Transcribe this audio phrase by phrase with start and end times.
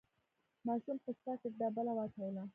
[0.67, 2.43] ماشوم په څاه کې ډبله واچوله.